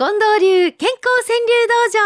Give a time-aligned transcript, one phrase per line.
[0.00, 0.98] 近藤流健康
[1.28, 2.00] 川柳道場。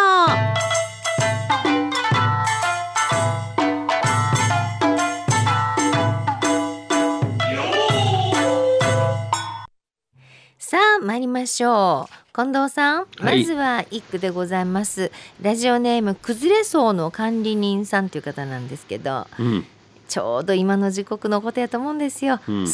[10.58, 12.14] さあ参りましょう。
[12.34, 13.42] 近藤さん、はい。
[13.42, 15.12] まずは一句でございます。
[15.40, 19.64] ラジオネーム崩れ荘の管理人さんという方なんですけどうん、
[20.08, 22.66] ちょうど今の時刻のことやと思うんですよ、うん。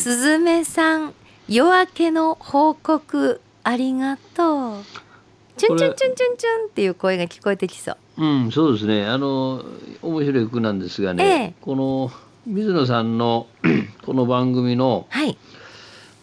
[0.64, 1.12] さん
[1.46, 4.84] 夜明けの報告ありがとう
[5.60, 9.06] チュンチュンチュンチュンチュンっていう声が聞こえてきそううん、そうですね。
[9.06, 9.64] あの
[10.02, 12.10] 面白い句なんですがね、ええこの
[12.46, 13.46] 水野さんの
[14.04, 15.36] この番組のはい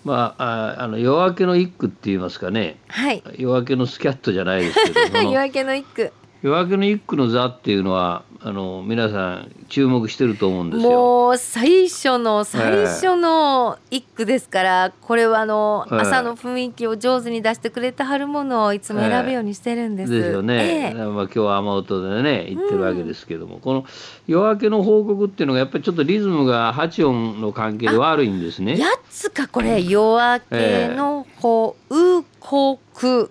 [0.03, 2.77] まああの夜明けの一句って言いますかね。
[2.87, 10.89] はい夜明けのスキャットじゃないですけど、夜明けの一句夜明けの一句の座っていうのはあの皆さん注目してると思うんですよ。
[10.89, 20.11] もう最初の最初の一句ですから、これはあの、ええ朝の雰囲気を上手に出してくれてはるものをいつも選ぶようにしてるんです。
[20.11, 23.85] ですよね、ええまあ、今日は雨音でね言ってるわけですけども、この
[24.27, 28.77] 夜明けの報告っていうのがやっぱりちょっとリズムが8音の関係で悪いんですね。
[28.77, 31.86] やつかこれ夜明けの報告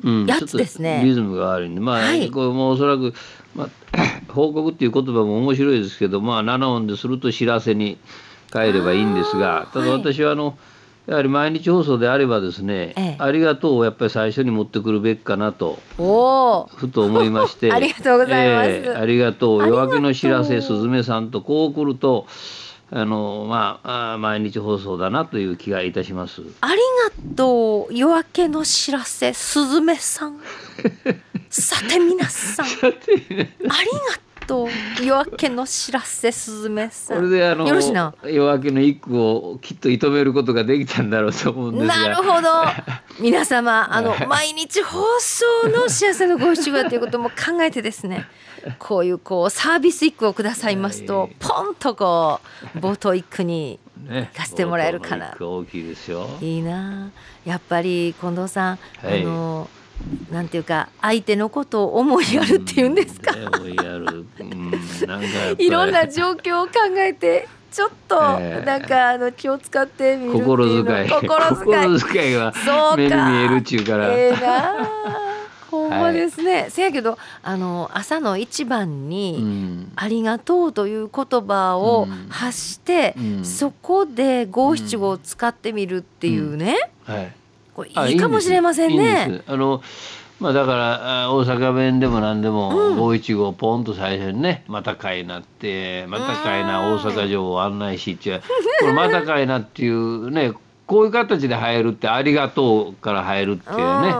[0.03, 1.15] うん、やつですちょっとリね。
[1.15, 1.81] ズムが悪いんで。
[1.81, 2.31] まあ、はい。
[2.31, 3.15] これもおそらく、
[3.55, 3.69] まあ、
[4.33, 7.99] 報告っていう言葉も面白いですけどまあ7音ですると知らせに
[8.53, 9.99] 変えればいいんですがただあーはい。
[10.15, 10.59] 私はあの、
[11.07, 13.17] やはり毎日放送であればですね、ええ。
[13.19, 15.79] ありがとうをやっぱり最初に持ってくるべきかなと。
[16.77, 17.71] ふと思いまして。
[17.73, 18.69] ありがとうございます。
[18.71, 19.63] ええありがとう。
[19.63, 19.81] ありがとう。
[19.81, 22.27] 夜明けの知らせすずめさんとこう来ると
[22.91, 26.43] あのまあ毎日放送だなという気がいたします。
[26.61, 30.39] ありがとう夜明けの知らせすずめさん。
[31.51, 32.67] さて皆さん。
[32.67, 32.99] ありが
[34.47, 34.69] とう
[35.05, 37.17] 夜明けの知らせすずめさん。
[37.17, 38.15] これであのよろしいな？
[38.25, 42.49] 夜明けの一句をきっと射止めることができたんだろうと思うんですがなるほど
[43.21, 48.27] 皆様あの毎日放送の幸せのご一緒ということも考えてですね
[48.79, 52.41] こういうこうサービス一句をくださいますとポンとこ
[52.75, 56.29] う冒頭一句にね行かせてもらえるかな大きいですよ。
[56.41, 57.11] いいな
[57.45, 59.69] やっぱり近藤さん、はいあの
[60.31, 64.27] なんていうか相手のことを思いやるっていうんですか、ね思いやる。
[64.41, 64.71] うん、
[65.07, 65.67] なんかやっぱり。
[65.67, 68.65] いろんな状況を考えてちょっとええ。
[68.65, 70.45] なんかあの気を使ってみるっていうの。
[70.47, 71.09] 心遣い。
[71.11, 72.35] 心遣い。
[72.35, 72.97] がそうか。
[72.97, 74.15] 目に見えるっちゅうから。
[74.15, 74.81] ええな。
[74.81, 75.37] あ
[75.71, 79.93] ほんまですね、せやけどあの朝の一番に、うん。
[79.97, 82.29] ありがとうという言葉をうん。
[82.29, 83.45] 発して、うん。
[83.45, 87.33] そこで五七五を使ってみるっていうね、はい。
[87.77, 89.27] これあいいかもしれませんいいね。
[89.27, 89.45] んです。
[89.47, 89.83] あの
[90.41, 92.97] まあだからあ大阪弁でも何でもうん。
[92.97, 98.41] 五一五ポンと最初にね「またかいな」って「またかいな大阪城を案内し」って
[98.81, 100.53] この「またかいな」っていうね
[100.87, 104.15] こういう形で入るって「ありがとう」から入るっていうね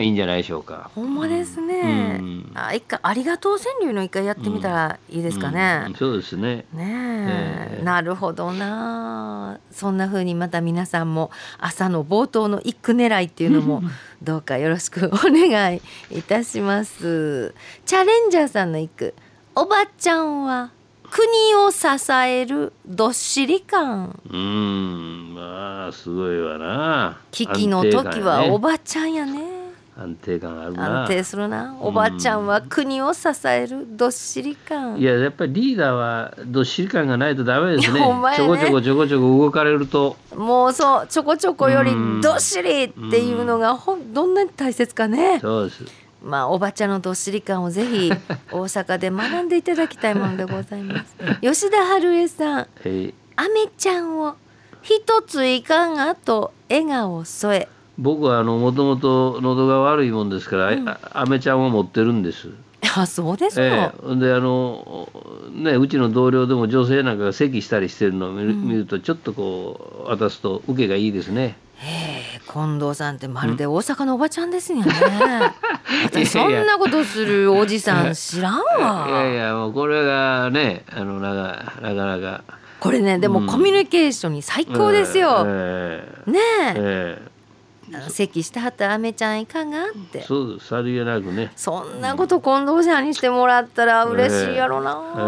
[0.00, 0.90] いいんじゃないでしょうか。
[0.94, 2.18] ほんまですね。
[2.20, 2.52] うん。
[2.54, 5.84] あ一回ありがとう川柳の一回やってみたらいいですかね。
[5.88, 5.94] うん。
[5.94, 6.64] そうですね。
[6.72, 7.76] ねえ。
[7.76, 7.84] ええ。
[7.84, 9.58] なるほどな。
[9.70, 13.82] そんな風にまた皆さんも朝の冒頭の一句狙いっていうのも
[14.22, 17.54] どうかよろしくお願いいたします。
[17.86, 19.14] チャレンジャーさんの一句。
[19.54, 20.70] おばちゃんは
[21.10, 24.18] 国を支えるどっしり感。
[24.30, 25.34] うん。
[25.34, 27.18] まあすごいわな。
[27.32, 29.59] 危機の時はおばばちゃんやね
[30.00, 31.02] 安定感あるな。
[31.02, 31.76] 安定するな。
[31.78, 34.98] おばちゃんは国を支えるどっしり感。
[34.98, 38.00] いややっぱりリーダーはどっしり感がないとダメですね。
[38.00, 38.06] ね。
[38.34, 40.16] ちょこちょこちょこちょこ動かれると。
[40.34, 42.20] もうそうちょこちょこよりうん。
[42.22, 45.38] どっしりっていうのがほんどんなに大切かね。
[45.40, 45.84] そうです。
[46.22, 48.10] まあおばちゃんのどっしり感をぜひ
[48.50, 51.14] 大阪で学んでいただきたいものでございます。
[51.42, 53.14] 吉田春江さん、はい。
[53.36, 54.36] あめちゃんを
[54.80, 57.68] 一ついかんがと笑顔添え。
[58.00, 62.48] 僕はあのもともと喉が悪いもんですから、うんあアメちゃんを持ってるんです。
[62.96, 63.62] あそうですか。
[63.62, 65.08] ええ、であの
[65.52, 71.56] ねうちの同僚でも女性なんかが咳したりしてるのを見る,、うん見るとちょっとこう渡すと受けがいいですね。
[71.76, 74.86] へえ近藤さんってまるで大阪のおばちゃんですよね。
[76.04, 79.06] 私そんなことするおじさん知らんわ。
[79.08, 82.44] いやいやもうこれがねあのなかなかなか
[82.80, 85.44] これねでもうんコミュニケーションに最高ですよ。
[85.46, 86.74] ええねえ。
[86.76, 87.29] ええ
[87.92, 90.22] あの席してはったらあめちゃんいかがって。
[90.22, 91.52] そうさりげなくね。
[91.56, 95.22] そんなこと近藤ちゃんにしてもらったら嬉しいやろな、ええ。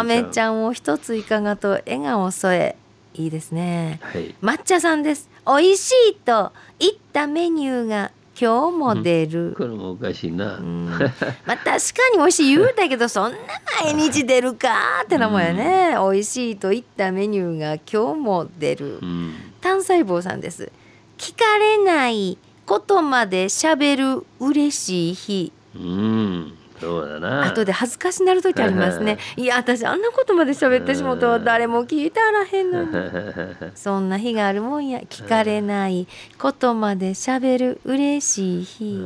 [0.00, 0.54] あめちゃん。
[0.64, 2.76] を一ついかがと笑顔添え。
[3.14, 4.00] いいですね。
[4.02, 4.34] はい。
[4.42, 5.28] 抹茶さんです。
[5.46, 8.10] 美味しいと言ったメニューが
[8.40, 10.56] 今日も出る、これもおかしいな。
[10.56, 10.86] うん。
[10.86, 11.74] まあ確か
[12.12, 13.38] に美味しい言うたけどそんな
[13.84, 15.40] 毎日出るかってなもん。
[15.40, 18.98] やね、美味しいと言ったメニューが今日も出る。
[19.02, 19.34] うん。
[19.60, 20.70] 単細胞さんです
[21.18, 25.52] 聞かれないことまで喋る嬉しい日。
[25.76, 27.46] うんそうだな。
[27.46, 29.18] 後で恥ずかしなる時ありますね。
[29.36, 32.82] いや私あんなことまで喋ってしもうとは誰も聞いたらへんの。
[32.82, 32.88] に
[33.74, 35.00] そんな日があるもんや。
[35.00, 36.06] 聞かれない
[36.38, 39.00] ことまで喋る嬉しい日。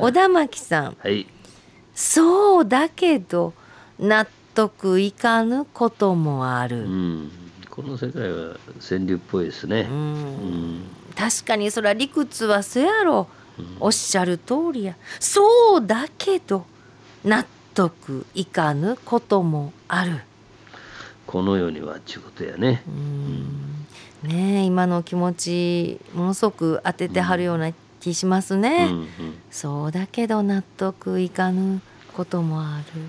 [0.00, 0.96] 小田巻さん。
[1.02, 1.26] はい。
[1.94, 3.54] そうだけど
[3.98, 7.30] 納得いかぬこともあうる、ん。
[7.70, 9.86] この世界は川柳っぽいですね。
[9.90, 9.96] うん。
[9.96, 10.82] うん
[11.16, 13.28] 確かにそら理屈はそやろ。
[13.80, 14.96] おっしゃる通りや。
[15.18, 16.66] そうだけど
[17.24, 20.20] 納得いかぬこともある。
[21.26, 22.82] この世にはっちゅうことやね。
[22.86, 23.86] うん。
[24.22, 29.08] ねえ今の気持ちものすごく当ててはるような気しますうね、んうん。
[29.50, 31.80] そうだけど納得いかぬ
[32.14, 33.02] こともある。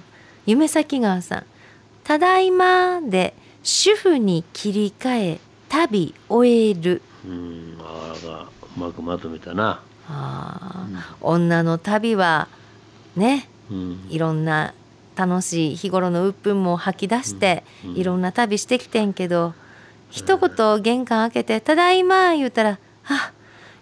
[0.46, 1.46] 夢咲川さん
[2.06, 3.34] 「ただいま」で
[3.64, 9.82] 主婦に切り替え旅終えるうんああがうまくまとめたな。
[10.10, 12.48] あー女の旅は
[13.16, 14.06] ねうん。
[14.10, 14.74] いろんな
[15.16, 17.96] 楽しい日頃の鬱憤も吐き出して、うん。
[17.96, 19.54] いろんな旅してきてんけど、
[20.10, 22.80] 一言玄関開けて「ただいま」言うたら
[23.10, 23.32] 「あ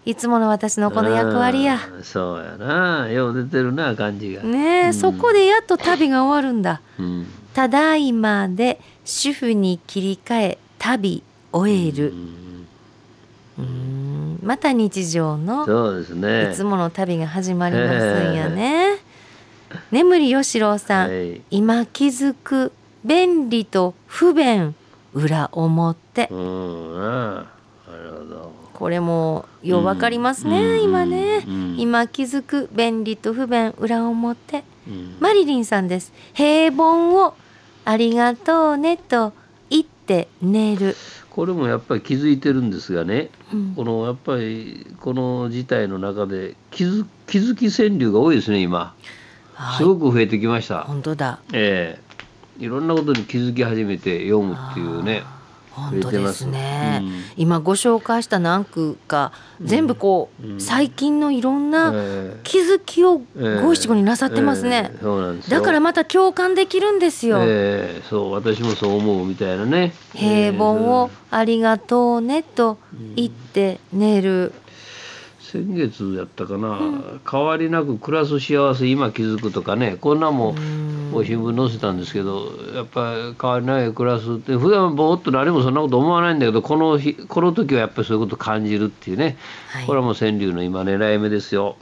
[0.05, 1.79] いつもの私のこの役割や。
[1.93, 3.09] うんそうやな。
[3.11, 4.93] よう出てるな感じが」ねえ、うん。
[4.93, 6.81] そこでやっと旅が終わるんだ。
[6.97, 7.27] うん。
[7.53, 12.13] ただいまで主婦に切り替え旅終える、
[13.57, 14.39] うん。
[14.43, 16.51] また日常のそうですね。
[16.51, 18.97] いつもの旅が始まりますんやね。
[19.91, 21.41] 眠り吉郎さん、はい。
[21.51, 22.71] 今気づく
[23.03, 24.75] 便利と不便
[25.13, 26.27] 裏表。
[26.31, 26.95] うん。
[26.95, 27.43] なな
[28.03, 28.51] るほど。
[28.73, 30.83] これもようわかりますね、うん。
[30.83, 31.75] 今ね、うん。
[31.79, 34.63] 今気づく便利と不便裏表。
[34.87, 35.17] うん。
[35.19, 36.11] マリリンさんです。
[36.33, 37.33] 平凡を
[37.85, 39.33] ありがとうねと
[39.69, 40.95] 言って寝る、
[41.35, 43.75] これもやっぱり気づいてるんですがねうん。
[43.75, 48.95] このやっぱりこの事態の中で気づ気づき川柳が多いですね今。
[49.53, 49.77] はい。
[49.77, 51.39] すごく増えてきました、本当だ。
[51.51, 51.99] え
[52.59, 52.63] え。
[52.63, 55.23] いろんなことに気づき始めて読むっていうね
[55.75, 57.23] 本当ですね、うん。
[57.35, 60.61] 今ご紹介した何句か全部こう、うん。
[60.61, 62.39] 最近のいろんなええ。
[62.43, 64.99] 気づきをええ五七五になさってますね、ええ。
[65.01, 65.59] そうなんですよ。
[65.59, 68.01] だからまた共感できるんですよ、ええ。
[68.09, 69.93] そう私もそう思うみたいなね。
[70.13, 72.77] 平凡をありがとうねと
[73.15, 74.53] 言って寝る、
[75.51, 76.79] 先月やったかな、
[77.29, 79.97] 変わりなく暮らす幸せ今気づくとかね。
[80.01, 80.85] こんなんもうん。
[81.13, 89.37] お新聞載せたんですけどやっぱり変わりなく暮らすって普段ぼーっと何もそんなこと思わないんだけどこの日この時はやっぱりそういうこと感じるっていうね、
[89.69, 89.85] はい。
[89.85, 91.77] これはもう川柳の今狙い目ですよ。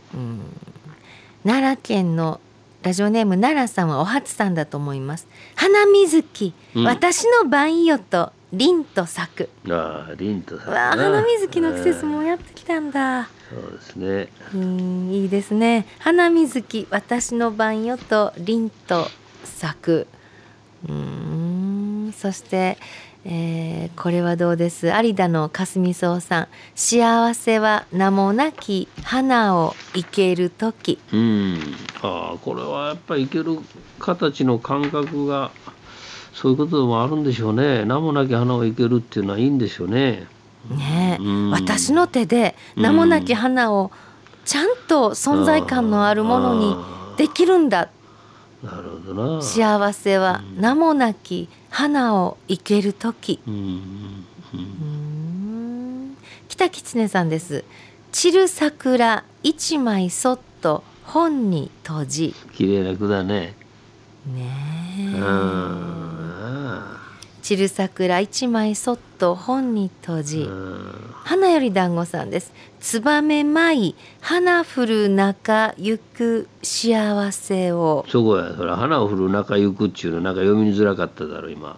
[1.43, 2.39] 奈良県の
[2.83, 5.27] ラジオネーム奈良さんはお初さんだと思います。
[5.55, 6.83] 花水木、うん。
[6.83, 9.49] 私の番よと凛と咲く。
[9.69, 14.29] ああ凛とさんわあな花水木の季節えもやってきたんだ、えそうですね。
[14.53, 15.87] うんいいですね。
[15.97, 19.07] 花水木私の番よと凛と
[19.43, 20.07] 咲く。
[20.87, 22.77] うーんそして、
[23.25, 24.87] えーこれはどうです？
[24.87, 26.47] 有田のかすみそうさん。
[26.75, 30.99] 幸せは名もなき花を生ける時。
[31.11, 31.59] うん。
[32.03, 33.57] ああこれはやっぱりいける
[33.97, 35.51] 形の感覚が
[36.33, 37.85] そういうことでもあるんでしょうね。
[37.85, 40.27] 名もなき花を生けるっていうのはいいんでしょうね。
[40.69, 41.51] ねえ、うん。
[41.51, 43.91] 私の手で名もなき花を
[44.45, 46.75] ちゃんと存在感のあるものに
[47.17, 47.89] できるんだ。
[48.63, 49.41] なるほどな。
[49.41, 53.39] 幸せは名もなき花を生ける時。
[53.47, 55.03] うんうん
[57.07, 57.63] さんです。
[58.11, 62.35] 散る桜一枚そっと本に閉じ。
[62.53, 63.55] 綺麗な句だね。
[64.25, 65.99] ねうん。
[65.99, 66.02] え
[67.43, 72.53] 散る桜一枚そっと本に閉じうん花より団子さんです。
[72.79, 78.05] ツバメ舞い花降る中行く幸せを。
[78.07, 81.77] そこやそれ花を降る中行くっちゅうのなんか読みづらかっただろ今。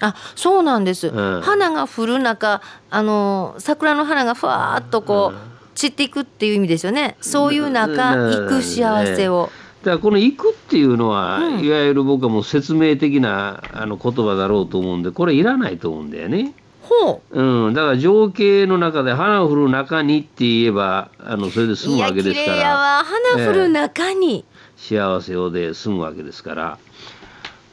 [0.00, 1.08] あ、そうなんです。
[1.08, 7.16] うん花が降る中、あの桜の花がふわーっとこう、散っていくっていう意味ですよね。
[7.20, 9.50] そういう中、うん行く幸せを。
[9.84, 16.54] だからこの「行く」っていうのは、うんいわゆる僕はもう説明的なあの言葉だろうと思うんでこれいらないと思うんだよね。
[16.82, 21.76] ほうん、だから情景の中で花を降る中にって言えばあのそれでう。
[21.76, 23.04] 済むわけですから。
[23.04, 24.44] 花降る中に。
[24.76, 26.78] 幸せをで済むわけですから。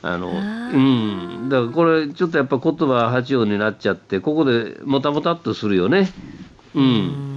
[0.04, 6.12] あのうん、だからこれちょっとやっぱ言葉八音になっちゃってここでもたもたっとするよね。
[6.74, 7.31] う、うん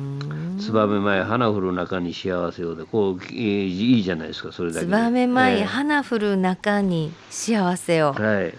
[0.54, 4.92] んツバメ前花降る中に幸せをでこういいいいじゃないですかそれだけツで。
[4.92, 8.54] バメ舞いえ花降る中に幸せをえはい。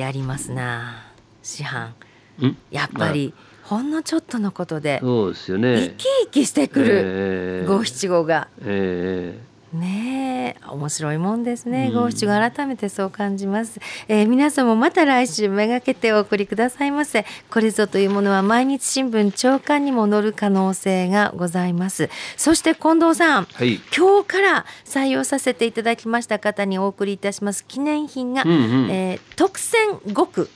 [0.00, 1.06] やりますな。
[1.42, 1.94] 師範。
[2.40, 2.56] ん？
[2.70, 5.94] やっぱりほんのちょっとのことでそうですよ生ね。
[5.96, 8.48] き生きしてくるええ五七五が。
[8.62, 9.38] え
[9.72, 11.88] ねえ面白いもんですね。
[11.88, 11.94] うん。
[12.02, 17.24] 五七五改めてそう感じます、えー皆さんもまた来週めがけてお送りくださいませ。
[17.50, 22.10] これぞというものは毎日新聞朝刊にも載る可能性がございます。
[22.36, 23.80] そして近藤さんえはい。
[23.96, 27.64] 今日から採用させていただきました方にお送りいたします。
[27.66, 28.90] 記念品が、うんうん。
[28.90, 30.50] えー特選5区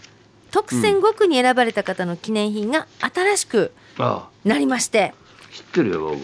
[0.51, 4.29] 特選5区に選ばれた方の記念品が新しくあ。
[4.45, 5.15] なりまして。
[5.53, 6.21] 知ってるよ僕。